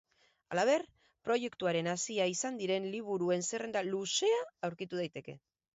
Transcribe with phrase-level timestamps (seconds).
[0.53, 0.85] Halaber,
[1.29, 5.43] proiektuaren hazia izan diren liburuen zerrenda luzea aurkitu daiteke.